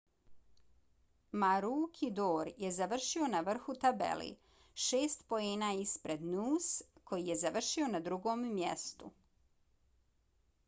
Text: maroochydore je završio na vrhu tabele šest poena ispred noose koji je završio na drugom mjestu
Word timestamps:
maroochydore 1.41 2.53
je 2.63 2.69
završio 2.77 3.27
na 3.33 3.41
vrhu 3.49 3.75
tabele 3.83 4.29
šest 4.85 5.21
poena 5.33 5.69
ispred 5.81 6.23
noose 6.31 6.87
koji 7.11 7.27
je 7.27 7.35
završio 7.43 7.91
na 7.97 8.01
drugom 8.07 8.49
mjestu 8.55 9.11